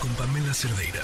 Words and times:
Con 0.00 0.10
Pamela 0.16 0.52
Cerdeira. 0.52 1.00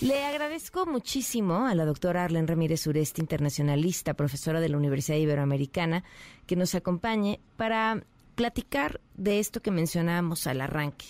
Le 0.00 0.24
agradezco 0.24 0.86
muchísimo 0.86 1.66
a 1.66 1.74
la 1.74 1.84
doctora 1.84 2.24
Arlen 2.24 2.48
Ramírez 2.48 2.86
Ureste, 2.86 3.20
internacionalista, 3.20 4.14
profesora 4.14 4.58
de 4.60 4.70
la 4.70 4.78
Universidad 4.78 5.18
Iberoamericana, 5.18 6.04
que 6.46 6.56
nos 6.56 6.74
acompañe 6.74 7.38
para 7.58 8.02
platicar 8.34 9.02
de 9.14 9.40
esto 9.40 9.60
que 9.60 9.70
mencionábamos 9.70 10.46
al 10.46 10.62
arranque. 10.62 11.04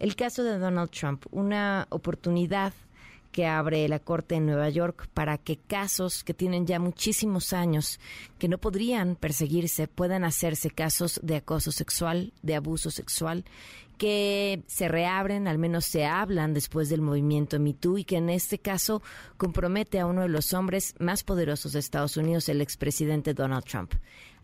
El 0.00 0.16
caso 0.16 0.42
de 0.42 0.58
Donald 0.58 0.90
Trump, 0.90 1.26
una 1.30 1.86
oportunidad 1.90 2.72
que 3.32 3.46
abre 3.46 3.88
la 3.88 3.98
Corte 3.98 4.36
en 4.36 4.46
Nueva 4.46 4.68
York 4.68 5.08
para 5.14 5.38
que 5.38 5.56
casos 5.56 6.24
que 6.24 6.34
tienen 6.34 6.66
ya 6.66 6.78
muchísimos 6.78 7.52
años, 7.52 8.00
que 8.38 8.48
no 8.48 8.58
podrían 8.58 9.16
perseguirse, 9.16 9.88
puedan 9.88 10.24
hacerse 10.24 10.70
casos 10.70 11.20
de 11.22 11.36
acoso 11.36 11.72
sexual, 11.72 12.32
de 12.42 12.54
abuso 12.54 12.90
sexual, 12.90 13.44
que 13.98 14.62
se 14.66 14.88
reabren, 14.88 15.48
al 15.48 15.58
menos 15.58 15.86
se 15.86 16.04
hablan 16.04 16.52
después 16.52 16.88
del 16.88 17.00
movimiento 17.00 17.58
MeToo 17.58 17.98
y 17.98 18.04
que 18.04 18.16
en 18.16 18.28
este 18.28 18.58
caso 18.58 19.02
compromete 19.36 20.00
a 20.00 20.06
uno 20.06 20.22
de 20.22 20.28
los 20.28 20.52
hombres 20.52 20.94
más 20.98 21.24
poderosos 21.24 21.72
de 21.72 21.78
Estados 21.78 22.16
Unidos, 22.16 22.48
el 22.48 22.60
expresidente 22.60 23.32
Donald 23.32 23.64
Trump 23.64 23.94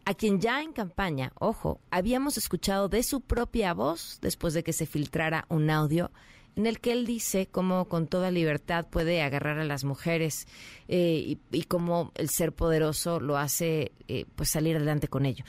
a 0.05 0.15
quien 0.15 0.41
ya 0.41 0.63
en 0.63 0.73
campaña, 0.73 1.33
ojo, 1.39 1.81
habíamos 1.91 2.37
escuchado 2.37 2.89
de 2.89 3.03
su 3.03 3.21
propia 3.21 3.73
voz 3.73 4.19
después 4.21 4.55
de 4.55 4.65
que 4.65 4.73
se 4.73 4.87
filtrara 4.87 5.47
un 5.49 5.71
audio 5.71 6.11
en 6.57 6.67
el 6.67 6.81
que 6.81 6.93
él 6.93 7.07
dice 7.07 7.47
cómo 7.47 7.87
con 7.87 8.07
toda 8.07 8.31
libertad 8.31 8.87
puede 8.89 9.23
agarrar 9.23 9.59
a 9.59 9.65
las 9.65 9.85
mujeres 9.85 10.47
eh, 10.89 11.39
y, 11.51 11.63
cómo 11.65 12.13
el 12.17 12.29
ser 12.29 12.53
poderoso 12.53 13.21
lo 13.21 13.39
hace 13.39 13.93
eh, 14.09 14.27
pues 14.37 14.51
salir 14.51 14.77
adelante 14.77 15.09
con 15.09 15.27
ello. 15.27 15.45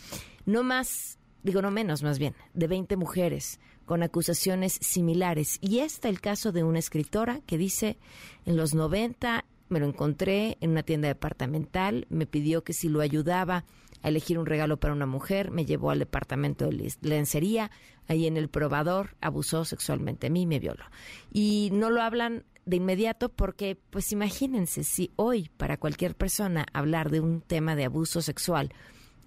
No 0.45 0.63
más, 0.63 1.17
digo 1.44 1.61
no 1.61 1.71
menos 1.71 2.03
más 2.03 2.20
bien, 2.20 2.35
de 2.53 2.67
20 2.67 2.95
mujeres 2.97 3.59
con 3.85 4.03
acusaciones 4.03 4.73
similares. 4.81 5.58
Y 5.61 5.80
está 5.80 6.09
el 6.09 6.21
caso 6.21 6.52
de 6.52 6.63
una 6.63 6.80
escritora 6.80 7.42
que 7.45 7.58
dice, 7.58 7.97
en 8.45 8.55
los 8.55 8.73
90 8.73 9.45
me 9.73 9.79
lo 9.79 9.88
encontré 9.88 10.57
en 10.61 10.71
una 10.71 10.83
tienda 10.83 11.07
departamental, 11.07 12.05
me 12.09 12.27
pidió 12.27 12.63
que 12.63 12.73
si 12.73 12.88
lo 12.88 13.02
ayudaba 13.02 13.66
a 14.03 14.09
elegir 14.09 14.38
un 14.38 14.45
regalo 14.45 14.77
para 14.77 14.93
una 14.93 15.07
mujer, 15.07 15.49
me 15.49 15.65
llevó 15.65 15.89
al 15.89 15.99
departamento 15.99 16.69
de 16.69 16.93
lencería, 17.02 17.71
ahí 18.07 18.27
en 18.27 18.38
el 18.38 18.49
probador, 18.49 19.15
abusó 19.19 19.65
sexualmente 19.65 20.27
a 20.27 20.30
mí, 20.30 20.45
me 20.45 20.59
violó. 20.59 20.85
Y 21.31 21.69
no 21.73 21.89
lo 21.89 22.02
hablan 22.02 22.45
de 22.65 22.77
inmediato 22.77 23.30
porque, 23.30 23.77
pues 23.89 24.11
imagínense, 24.11 24.83
si 24.83 25.11
hoy 25.15 25.49
para 25.57 25.77
cualquier 25.77 26.15
persona 26.15 26.65
hablar 26.71 27.09
de 27.09 27.19
un 27.19 27.41
tema 27.41 27.75
de 27.75 27.85
abuso 27.85 28.21
sexual 28.21 28.71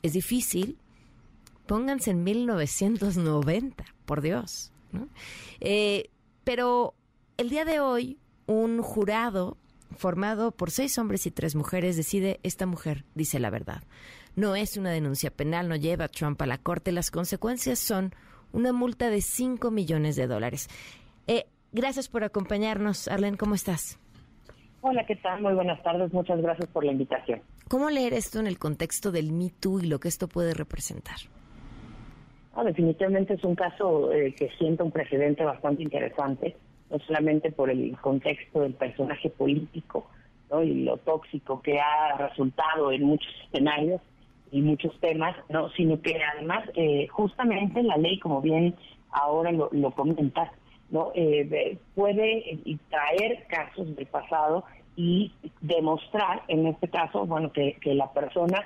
es 0.02 0.12
difícil, 0.12 0.78
pónganse 1.66 2.12
en 2.12 2.22
1990, 2.22 3.84
por 4.04 4.20
Dios. 4.20 4.72
Eh, 5.60 6.10
pero 6.44 6.94
el 7.36 7.50
día 7.50 7.64
de 7.64 7.80
hoy, 7.80 8.18
un 8.46 8.80
jurado 8.80 9.56
formado 9.96 10.52
por 10.52 10.70
seis 10.70 10.98
hombres 10.98 11.26
y 11.26 11.30
tres 11.30 11.54
mujeres 11.54 11.96
decide, 11.96 12.40
esta 12.42 12.66
mujer 12.66 13.04
dice 13.14 13.38
la 13.38 13.50
verdad. 13.50 13.82
No 14.34 14.54
es 14.54 14.76
una 14.76 14.90
denuncia 14.90 15.30
penal, 15.30 15.68
no 15.68 15.76
lleva 15.76 16.04
a 16.04 16.08
Trump 16.08 16.40
a 16.42 16.46
la 16.46 16.58
corte. 16.58 16.92
Las 16.92 17.10
consecuencias 17.10 17.78
son 17.78 18.12
una 18.52 18.72
multa 18.72 19.10
de 19.10 19.20
5 19.20 19.70
millones 19.70 20.16
de 20.16 20.26
dólares. 20.26 20.68
Eh, 21.26 21.46
gracias 21.72 22.08
por 22.08 22.24
acompañarnos. 22.24 23.08
Arlen, 23.08 23.36
¿cómo 23.36 23.54
estás? 23.54 23.98
Hola, 24.82 25.04
¿qué 25.06 25.16
tal? 25.16 25.42
Muy 25.42 25.54
buenas 25.54 25.82
tardes. 25.82 26.12
Muchas 26.12 26.40
gracias 26.40 26.68
por 26.68 26.84
la 26.84 26.92
invitación. 26.92 27.40
¿Cómo 27.68 27.90
leer 27.90 28.12
esto 28.12 28.38
en 28.38 28.46
el 28.46 28.58
contexto 28.58 29.10
del 29.10 29.32
Me 29.32 29.50
Too 29.50 29.80
y 29.80 29.86
lo 29.86 29.98
que 29.98 30.08
esto 30.08 30.28
puede 30.28 30.54
representar? 30.54 31.16
Ah, 32.54 32.62
definitivamente 32.62 33.34
es 33.34 33.44
un 33.44 33.54
caso 33.54 34.12
eh, 34.12 34.34
que 34.34 34.48
sienta 34.58 34.84
un 34.84 34.90
precedente 34.90 35.44
bastante 35.44 35.82
interesante, 35.82 36.56
no 36.90 36.98
solamente 37.00 37.52
por 37.52 37.70
el 37.70 37.96
contexto 37.98 38.60
del 38.60 38.74
personaje 38.74 39.30
político 39.30 40.06
y 40.62 40.84
lo 40.84 40.96
tóxico 40.98 41.60
que 41.60 41.80
ha 41.80 42.16
resultado 42.18 42.92
en 42.92 43.02
muchos 43.02 43.32
escenarios, 43.46 44.00
y 44.50 44.62
muchos 44.62 44.98
temas, 45.00 45.36
no, 45.48 45.68
sino 45.70 46.00
que 46.00 46.18
además 46.22 46.64
eh, 46.74 47.06
justamente 47.08 47.82
la 47.82 47.96
ley, 47.96 48.18
como 48.18 48.40
bien 48.40 48.74
ahora 49.10 49.52
lo, 49.52 49.68
lo 49.72 49.90
comentas, 49.90 50.50
no 50.90 51.10
eh, 51.14 51.78
puede 51.94 52.58
traer 52.88 53.44
casos 53.48 53.94
del 53.96 54.06
pasado 54.06 54.64
y 54.94 55.32
demostrar, 55.60 56.42
en 56.48 56.66
este 56.66 56.88
caso, 56.88 57.26
bueno, 57.26 57.52
que, 57.52 57.76
que 57.80 57.94
la 57.94 58.12
persona, 58.12 58.64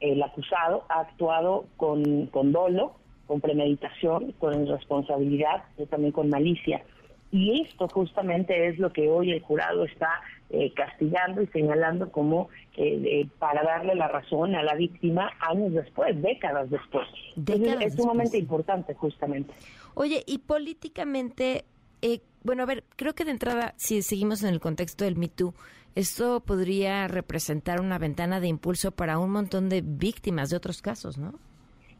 el 0.00 0.22
acusado, 0.22 0.84
ha 0.88 1.00
actuado 1.00 1.66
con, 1.76 2.26
con 2.26 2.52
dolo, 2.52 2.94
con 3.26 3.40
premeditación, 3.40 4.32
con 4.32 4.66
responsabilidad, 4.66 5.64
y 5.78 5.86
también 5.86 6.12
con 6.12 6.28
malicia. 6.28 6.82
Y 7.32 7.62
esto 7.62 7.88
justamente 7.88 8.68
es 8.68 8.78
lo 8.78 8.92
que 8.92 9.08
hoy 9.08 9.32
el 9.32 9.40
jurado 9.40 9.84
está 9.84 10.20
eh, 10.50 10.70
castigando 10.74 11.40
y 11.40 11.46
señalando 11.46 12.12
como 12.12 12.50
eh, 12.76 13.26
para 13.38 13.62
darle 13.62 13.94
la 13.94 14.06
razón 14.06 14.54
a 14.54 14.62
la 14.62 14.74
víctima 14.74 15.30
años 15.40 15.72
después, 15.72 16.20
décadas 16.20 16.68
después. 16.68 17.08
es 17.80 17.94
sumamente 17.94 18.36
importante 18.36 18.92
justamente. 18.94 19.54
Oye, 19.94 20.22
y 20.26 20.38
políticamente, 20.38 21.64
eh, 22.02 22.20
bueno, 22.44 22.64
a 22.64 22.66
ver, 22.66 22.84
creo 22.96 23.14
que 23.14 23.24
de 23.24 23.30
entrada, 23.30 23.72
si 23.78 24.02
seguimos 24.02 24.42
en 24.42 24.50
el 24.50 24.60
contexto 24.60 25.04
del 25.04 25.16
Me 25.16 25.28
Too, 25.28 25.54
esto 25.94 26.40
podría 26.40 27.08
representar 27.08 27.80
una 27.80 27.98
ventana 27.98 28.40
de 28.40 28.48
impulso 28.48 28.92
para 28.92 29.18
un 29.18 29.30
montón 29.30 29.70
de 29.70 29.80
víctimas 29.80 30.50
de 30.50 30.56
otros 30.56 30.82
casos, 30.82 31.16
¿no? 31.16 31.38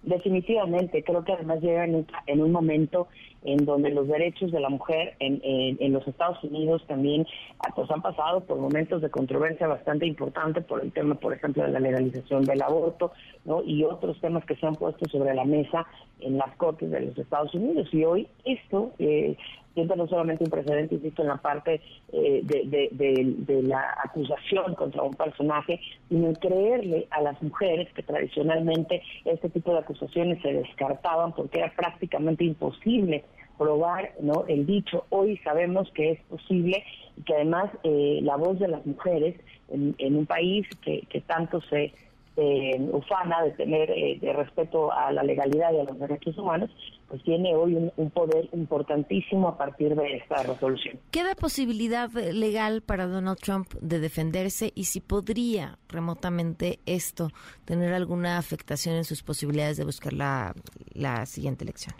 Definitivamente, 0.03 1.05
creo 1.05 1.25
que 1.25 1.33
además 1.33 1.61
llega 1.61 1.85
en 1.85 2.41
un, 2.41 2.51
momento 2.51 3.07
en 3.45 3.65
donde 3.65 3.91
los 3.91 4.09
derechos 4.09 4.51
de 4.51 4.59
la 4.59 4.69
mujer 4.69 5.15
en, 5.21 5.41
en, 5.45 5.93
los 5.93 6.07
Estados 6.09 6.43
Unidos 6.43 6.85
también 6.89 7.25
ah, 7.61 7.71
pues, 7.75 7.89
han 7.89 8.03
pasado 8.03 8.41
por 8.41 8.59
momentos 8.59 9.01
de 9.01 9.11
controversia 9.11 9.69
bastante 9.69 10.05
importante 10.05 10.61
por 10.61 10.83
el 10.83 10.91
tema, 10.91 11.15
por 11.15 11.33
ejemplo, 11.33 11.63
de 11.63 11.71
la 11.71 11.79
legalización 11.79 12.45
del 12.45 12.63
aborto 12.63 13.13
¿no? 13.45 13.63
y 13.63 13.85
otros 13.85 14.21
temas 14.21 14.45
que 14.45 14.57
se 14.57 14.67
han 14.67 14.75
puesto 14.75 15.09
sobre 15.09 15.35
la 15.35 15.45
mesa 15.45 15.87
en 16.19 16.37
las 16.37 16.53
cortes 16.57 16.91
de 16.91 17.01
los 17.01 17.17
Estados 17.17 17.55
Unidos. 17.55 17.89
Y 17.93 18.05
hoy 18.05 18.27
esto 18.45 18.91
eh, 18.99 19.37
siento 19.75 19.97
no 19.97 20.07
solamente 20.07 20.45
un 20.45 20.51
precedente, 20.51 20.97
insisto, 20.97 21.23
en 21.23 21.29
la 21.29 21.37
parte 21.37 21.81
eh, 22.13 22.43
de, 22.45 23.63
la 23.63 23.97
acusación 24.05 24.75
contra 24.75 25.03
un 25.03 25.15
personaje, 25.15 25.81
sino 26.09 26.29
en 26.29 26.35
creerle 26.35 27.07
a 27.11 27.23
las 27.23 27.41
mujeres 27.43 27.93
que 27.95 28.03
tradicionalmente 28.03 29.03
este 29.25 29.49
tipo 29.49 29.73
de 29.73 29.79
acusaciones 29.79 30.41
se 30.43 30.53
descartaban 30.53 31.33
porque 31.33 31.61
era 31.61 31.73
prácticamente 31.75 32.45
imposible 32.45 33.25
probar 33.59 34.13
no 34.21 34.45
el 34.49 34.67
dicho. 34.67 35.05
Hoy 35.11 35.37
sabemos 35.39 35.91
que 35.93 36.13
es 36.13 36.21
posible 36.23 36.83
y 37.17 37.23
que 37.23 37.35
además 37.35 37.71
eh, 37.85 38.21
la 38.23 38.37
voz 38.37 38.59
de 38.59 38.69
las 38.69 38.85
mujeres 38.87 39.37
en, 39.69 40.17
un 40.17 40.27
país 40.27 40.67
que 40.83 41.21
tanto 41.27 41.63
se 41.63 41.95
eh, 42.37 42.79
ufana 42.93 43.43
de 43.43 43.51
tener 43.53 43.91
eh, 43.91 44.19
de 44.21 44.33
respeto 44.33 44.93
a 44.93 45.13
la 45.13 45.23
legalidad 45.23 45.73
y 45.73 45.81
a 45.81 45.85
los 45.85 45.99
derechos 45.99 46.37
humanos, 46.39 46.71
pues 47.09 47.23
tiene 47.25 47.55
hoy 47.55 47.91
un, 47.97 48.11
poder 48.11 48.49
importantísimo 48.53 49.49
a 49.49 49.59
partir 49.59 49.95
de 49.95 50.17
esta 50.17 50.43
resolución. 50.43 50.99
¿Queda 51.11 51.35
posibilidad 51.35 52.11
legal 52.11 52.83
para 52.83 53.07
Donald 53.07 53.39
Trump 53.39 53.69
de 53.81 53.99
defenderse 53.99 54.73
y 54.75 54.85
si 54.85 55.01
podría 55.01 55.79
remotamente 55.89 56.81
esto 56.87 57.29
tener 57.65 57.93
alguna 57.93 58.39
afectación 58.39 58.97
en 58.97 59.05
sus 59.05 59.23
posibilidades 59.23 59.77
de 59.77 59.85
buscar 59.85 60.13
la, 60.13 60.55
la 60.95 61.27
siguiente 61.27 61.65
elección? 61.65 61.95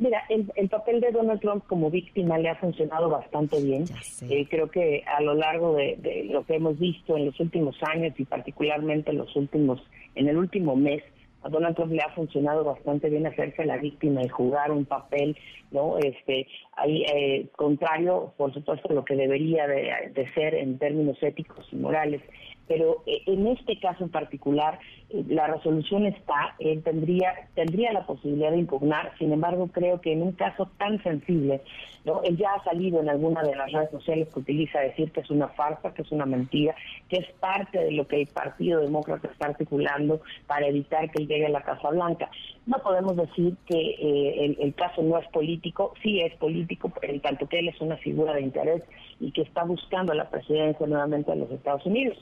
Mira, 0.00 0.24
el, 0.30 0.68
papel 0.70 1.02
de 1.02 1.12
Donald 1.12 1.42
Trump 1.42 1.62
como 1.66 1.90
víctima 1.90 2.38
le 2.38 2.48
ha 2.48 2.54
funcionado 2.54 3.10
bastante 3.10 3.62
bien. 3.62 3.84
Eh, 4.30 4.46
creo 4.48 4.70
que 4.70 5.04
a 5.06 5.20
lo 5.20 5.34
largo 5.34 5.74
de, 5.74 6.26
lo 6.30 6.42
que 6.46 6.54
hemos 6.54 6.78
visto 6.78 7.18
en 7.18 7.26
los 7.26 7.38
últimos 7.38 7.76
años 7.82 8.14
y 8.18 8.24
particularmente 8.24 9.10
en 9.10 9.18
los 9.18 9.36
últimos, 9.36 9.82
en 10.14 10.28
el 10.28 10.38
último 10.38 10.74
mes, 10.74 11.02
a 11.42 11.50
Donald 11.50 11.76
Trump 11.76 11.92
le 11.92 12.00
ha 12.00 12.08
funcionado 12.14 12.64
bastante 12.64 13.10
bien 13.10 13.26
hacerse 13.26 13.66
la 13.66 13.76
víctima 13.76 14.22
y 14.22 14.28
jugar 14.28 14.72
un 14.72 14.86
papel, 14.86 15.36
¿no? 15.70 15.98
Este, 15.98 16.46
ahí, 16.78 17.04
eh, 17.14 17.48
contrario, 17.54 18.32
por 18.38 18.54
supuesto, 18.54 18.88
a 18.88 18.94
lo 18.94 19.04
que 19.04 19.16
debería 19.16 19.66
de 19.66 20.32
ser 20.32 20.54
en 20.54 20.78
términos 20.78 21.22
éticos 21.22 21.68
y 21.72 21.76
morales 21.76 22.22
pero 22.70 23.02
eh, 23.04 23.22
en 23.26 23.48
este 23.48 23.80
caso 23.80 24.04
en 24.04 24.10
particular 24.10 24.78
eh, 25.08 25.24
la 25.26 25.48
resolución 25.48 26.06
está, 26.06 26.54
él 26.60 26.84
tendría 26.84 27.34
tendría 27.56 27.92
la 27.92 28.06
posibilidad 28.06 28.52
de 28.52 28.58
impugnar, 28.58 29.10
sin 29.18 29.32
embargo 29.32 29.66
creo 29.72 30.00
que 30.00 30.12
en 30.12 30.22
un 30.22 30.30
caso 30.30 30.70
tan 30.78 31.02
sensible, 31.02 31.62
no, 32.04 32.22
él 32.22 32.36
ya 32.36 32.54
ha 32.54 32.62
salido 32.62 33.00
en 33.00 33.08
alguna 33.08 33.42
de 33.42 33.56
las 33.56 33.72
redes 33.72 33.90
sociales 33.90 34.28
que 34.32 34.38
utiliza 34.38 34.78
decir 34.78 35.10
que 35.10 35.18
es 35.18 35.30
una 35.30 35.48
farsa, 35.48 35.92
que 35.92 36.02
es 36.02 36.12
una 36.12 36.26
mentira, 36.26 36.76
que 37.08 37.16
es 37.16 37.26
parte 37.40 37.76
de 37.76 37.90
lo 37.90 38.06
que 38.06 38.20
el 38.20 38.28
Partido 38.28 38.80
Demócrata 38.80 39.26
está 39.26 39.46
articulando 39.46 40.20
para 40.46 40.68
evitar 40.68 41.10
que 41.10 41.22
él 41.22 41.28
llegue 41.28 41.46
a 41.46 41.50
la 41.50 41.62
Casa 41.62 41.90
Blanca. 41.90 42.30
No 42.66 42.78
podemos 42.78 43.16
decir 43.16 43.56
que 43.66 43.80
eh, 43.80 44.56
el, 44.60 44.74
caso 44.74 45.02
no 45.02 45.18
es 45.18 45.26
político, 45.28 45.92
sí 46.04 46.20
es 46.20 46.36
político, 46.36 46.92
en 47.02 47.20
tanto 47.20 47.48
que 47.48 47.58
él 47.58 47.68
es 47.68 47.80
una 47.80 47.96
figura 47.96 48.32
de 48.34 48.42
interés 48.42 48.84
y 49.18 49.32
que 49.32 49.42
está 49.42 49.64
buscando 49.64 50.14
la 50.14 50.30
presidencia 50.30 50.86
nuevamente 50.86 51.32
de 51.32 51.38
los 51.38 51.50
Estados 51.50 51.84
Unidos 51.84 52.16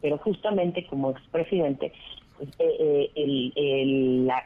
pero 0.00 0.18
justamente 0.18 0.86
como 0.86 1.10
expresidente 1.10 1.92
eh, 2.58 3.10
el, 3.14 4.26
la, 4.26 4.44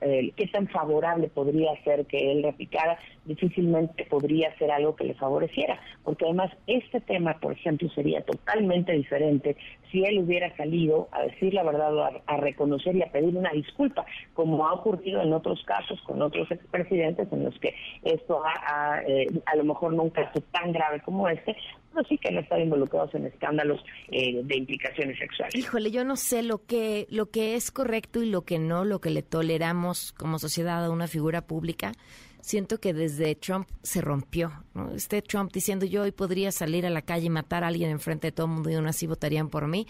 qué 0.00 0.46
tan 0.46 0.68
favorable 0.68 1.28
podría 1.28 1.70
ser 1.84 2.06
que 2.06 2.32
él 2.32 2.42
replicara, 2.42 2.98
difícilmente 3.24 4.04
podría 4.06 4.56
ser 4.56 4.70
algo 4.70 4.96
que 4.96 5.04
le 5.04 5.14
favoreciera, 5.14 5.78
porque 6.04 6.24
además 6.24 6.50
este 6.66 7.00
tema, 7.00 7.38
por 7.38 7.52
ejemplo, 7.52 7.88
sería 7.90 8.22
totalmente 8.22 8.92
diferente 8.92 9.56
si 9.90 10.04
él 10.04 10.20
hubiera 10.20 10.54
salido 10.56 11.08
a 11.12 11.22
decir 11.22 11.52
la 11.52 11.62
verdad, 11.62 12.22
a, 12.26 12.36
reconocer 12.38 12.96
y 12.96 13.02
a 13.02 13.12
pedir 13.12 13.36
una 13.36 13.50
disculpa, 13.50 14.06
como 14.34 14.66
ha 14.66 14.72
ocurrido 14.72 15.20
en 15.20 15.32
otros 15.32 15.62
casos 15.64 16.00
con 16.02 16.22
otros 16.22 16.50
expresidentes 16.50 17.30
en 17.32 17.44
los 17.44 17.58
que 17.58 17.74
esto 18.02 18.42
ha, 18.44 19.02
eh, 19.06 19.26
a 19.46 19.56
lo 19.56 19.64
mejor 19.64 19.92
no 19.92 20.04
un 20.04 20.10
caso 20.10 20.40
tan 20.52 20.72
grave 20.72 21.00
como 21.02 21.28
este, 21.28 21.56
pero 21.92 22.06
sí 22.08 22.18
que 22.18 22.28
han 22.28 22.38
estado 22.38 22.60
involucrados 22.60 23.14
en 23.14 23.26
escándalos 23.26 23.80
eh, 24.10 24.40
de 24.42 24.56
implicaciones 24.56 25.18
sexuales. 25.18 25.54
Híjole, 25.54 25.90
yo 25.90 26.04
no 26.04 26.16
sé 26.16 26.42
lo 26.42 26.64
que 26.64 27.06
lo 27.10 27.30
que 27.30 27.54
es 27.54 27.70
correcto 27.70 28.22
y 28.22 28.26
lo 28.26 28.42
que 28.42 28.58
no, 28.58 28.84
lo 28.84 29.00
que 29.00 29.10
le 29.10 29.22
toleramos 29.22 30.12
como 30.12 30.38
sociedad 30.38 30.84
a 30.84 30.90
una 30.90 31.06
figura 31.06 31.42
pública. 31.42 31.92
Siento 32.40 32.80
que 32.80 32.94
desde 32.94 33.34
Trump 33.34 33.68
se 33.82 34.00
rompió. 34.00 34.64
¿no? 34.74 34.94
Este 34.94 35.20
Trump 35.20 35.52
diciendo 35.52 35.84
yo 35.84 36.02
hoy 36.02 36.12
podría 36.12 36.52
salir 36.52 36.86
a 36.86 36.90
la 36.90 37.02
calle 37.02 37.26
y 37.26 37.30
matar 37.30 37.64
a 37.64 37.68
alguien 37.68 37.90
enfrente 37.90 38.28
de 38.28 38.32
todo 38.32 38.46
el 38.46 38.52
mundo 38.52 38.70
y 38.70 38.74
aún 38.74 38.86
así 38.86 39.06
votarían 39.06 39.50
por 39.50 39.66
mí. 39.66 39.86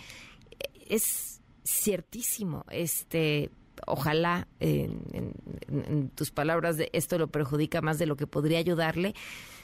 Es 0.88 1.40
ciertísimo. 1.64 2.64
Este, 2.70 3.50
ojalá 3.86 4.48
en, 4.58 6.10
tus 6.14 6.30
palabras 6.30 6.76
de 6.76 6.90
esto 6.92 7.18
lo 7.18 7.28
perjudica 7.28 7.80
más 7.80 7.98
de 7.98 8.06
lo 8.06 8.16
que 8.16 8.26
podría 8.26 8.58
ayudarle. 8.58 9.14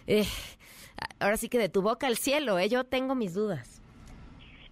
Eh, 0.06 0.24
ahora 1.20 1.36
sí 1.36 1.48
que 1.48 1.58
de 1.58 1.68
tu 1.68 1.82
boca 1.82 2.06
al 2.06 2.16
cielo, 2.16 2.58
¿eh? 2.58 2.68
yo 2.68 2.84
tengo 2.84 3.14
mis 3.14 3.34
dudas. 3.34 3.82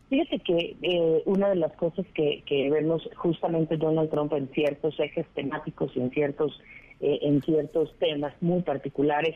Fíjate 0.08 0.38
que 0.40 0.76
eh, 0.82 1.22
una 1.24 1.48
de 1.48 1.56
las 1.56 1.72
cosas 1.72 2.06
que, 2.14 2.42
vemos 2.70 3.08
justamente 3.16 3.76
Donald 3.76 4.10
Trump 4.10 4.32
en 4.34 4.48
ciertos 4.52 4.98
ejes 5.00 5.26
temáticos 5.34 5.90
y 5.96 6.00
en 6.00 6.10
ciertos, 6.10 6.60
eh, 7.00 7.18
en 7.22 7.42
ciertos 7.42 7.92
temas 7.98 8.34
muy 8.40 8.62
particulares 8.62 9.34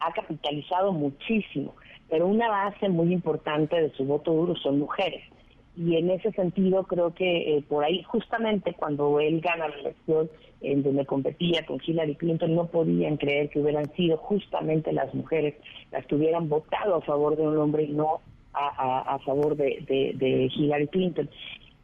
ha 0.00 0.12
capitalizado 0.12 0.92
muchísimo, 0.92 1.74
pero 2.08 2.26
una 2.26 2.48
base 2.48 2.88
muy 2.88 3.12
importante 3.12 3.80
de 3.80 3.90
su 3.92 4.04
voto 4.04 4.32
duro 4.32 4.54
son 4.56 4.78
mujeres. 4.78 5.22
Y 5.78 5.96
en 5.96 6.10
ese 6.10 6.32
sentido 6.32 6.82
creo 6.84 7.14
que 7.14 7.56
eh, 7.56 7.64
por 7.68 7.84
ahí 7.84 8.02
justamente 8.02 8.74
cuando 8.74 9.20
él 9.20 9.40
gana 9.40 9.68
la 9.68 9.76
elección 9.76 10.28
en 10.60 10.82
donde 10.82 11.06
competía 11.06 11.64
con 11.64 11.78
Hillary 11.84 12.16
Clinton, 12.16 12.56
no 12.56 12.66
podían 12.66 13.16
creer 13.16 13.48
que 13.48 13.60
hubieran 13.60 13.88
sido 13.94 14.16
justamente 14.16 14.92
las 14.92 15.14
mujeres 15.14 15.54
las 15.92 16.04
que 16.06 16.16
hubieran 16.16 16.48
votado 16.48 16.96
a 16.96 17.00
favor 17.02 17.36
de 17.36 17.46
un 17.46 17.56
hombre 17.58 17.84
y 17.84 17.92
no 17.92 18.20
a, 18.52 19.20
favor 19.24 19.54
de, 19.54 19.84
de 19.86 20.50
Hillary 20.52 20.88
Clinton. 20.88 21.30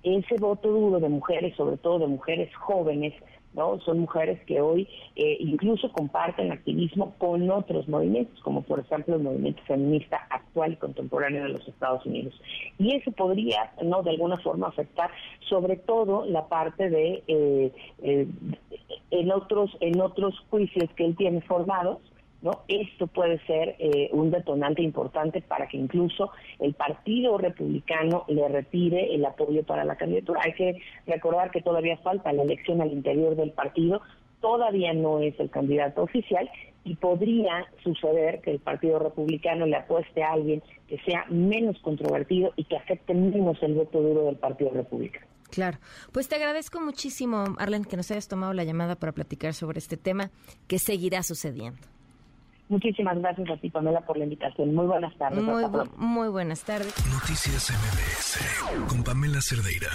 Ese 0.02 0.34
voto 0.40 0.68
duro 0.72 0.98
de 0.98 1.08
mujeres, 1.08 1.54
sobre 1.54 1.76
todo 1.76 2.00
de 2.00 2.08
mujeres 2.08 2.52
jóvenes, 2.56 3.14
¿no? 3.54 3.80
Son 3.80 4.00
mujeres 4.00 4.40
que 4.46 4.60
hoy 4.60 4.88
eh, 5.16 5.36
incluso 5.40 5.90
comparten 5.92 6.52
activismo 6.52 7.14
con 7.18 7.50
otros 7.50 7.88
movimientos, 7.88 8.38
como 8.40 8.62
por 8.62 8.80
ejemplo 8.80 9.16
el 9.16 9.22
movimiento 9.22 9.62
feminista 9.66 10.26
actual 10.30 10.72
y 10.72 10.76
contemporáneo 10.76 11.44
de 11.44 11.50
los 11.50 11.66
Estados 11.66 12.04
Unidos. 12.06 12.34
Y 12.78 12.94
eso 12.94 13.10
podría, 13.12 13.72
¿no? 13.82 14.02
De 14.02 14.10
alguna 14.10 14.36
forma 14.38 14.68
afectar 14.68 15.10
sobre 15.48 15.76
todo 15.76 16.24
la 16.26 16.48
parte 16.48 16.90
de 16.90 17.22
eh, 17.26 17.72
eh, 18.02 18.26
en 19.10 19.32
otros 19.32 19.76
en 19.80 20.00
otros 20.00 20.34
juicios 20.50 20.90
que 20.96 21.04
él 21.04 21.16
tiene 21.16 21.40
formados, 21.42 21.98
¿no? 22.44 22.60
Esto 22.68 23.06
puede 23.06 23.38
ser 23.46 23.74
eh, 23.78 24.10
un 24.12 24.30
detonante 24.30 24.82
importante 24.82 25.40
para 25.40 25.66
que 25.66 25.78
incluso 25.78 26.30
el 26.60 26.74
Partido 26.74 27.38
Republicano 27.38 28.24
le 28.28 28.46
retire 28.48 29.14
el 29.14 29.24
apoyo 29.24 29.64
para 29.64 29.84
la 29.84 29.96
candidatura. 29.96 30.42
Hay 30.44 30.52
que 30.52 30.76
recordar 31.06 31.50
que 31.50 31.62
todavía 31.62 31.96
falta 31.96 32.34
la 32.34 32.42
elección 32.42 32.82
al 32.82 32.92
interior 32.92 33.34
del 33.34 33.52
partido, 33.52 34.02
todavía 34.42 34.92
no 34.92 35.20
es 35.20 35.40
el 35.40 35.48
candidato 35.48 36.02
oficial 36.02 36.50
y 36.84 36.96
podría 36.96 37.66
suceder 37.82 38.42
que 38.42 38.50
el 38.50 38.58
Partido 38.58 38.98
Republicano 38.98 39.64
le 39.64 39.76
apueste 39.76 40.22
a 40.22 40.32
alguien 40.32 40.62
que 40.86 40.98
sea 40.98 41.24
menos 41.30 41.78
controvertido 41.78 42.52
y 42.56 42.64
que 42.64 42.76
afecte 42.76 43.14
menos 43.14 43.56
el 43.62 43.72
voto 43.72 44.02
duro 44.02 44.26
del 44.26 44.36
Partido 44.36 44.70
Republicano. 44.70 45.26
Claro. 45.50 45.78
Pues 46.12 46.28
te 46.28 46.34
agradezco 46.34 46.78
muchísimo, 46.82 47.44
Arlen, 47.58 47.84
que 47.84 47.96
nos 47.96 48.10
hayas 48.10 48.28
tomado 48.28 48.52
la 48.52 48.64
llamada 48.64 48.96
para 48.96 49.12
platicar 49.12 49.54
sobre 49.54 49.78
este 49.78 49.96
tema 49.96 50.30
que 50.66 50.78
seguirá 50.78 51.22
sucediendo. 51.22 51.80
Muchísimas 52.68 53.18
gracias 53.18 53.50
a 53.50 53.56
ti, 53.58 53.70
Pamela, 53.70 54.00
por 54.00 54.16
la 54.16 54.24
invitación. 54.24 54.74
Muy 54.74 54.86
buenas 54.86 55.16
tardes. 55.18 55.42
Muy, 55.42 55.64
muy 55.96 56.28
buenas 56.28 56.64
tardes. 56.64 56.94
Noticias 57.12 57.70
MBS 57.70 58.88
con 58.88 59.04
Pamela 59.04 59.40
Cerdeira. 59.40 59.90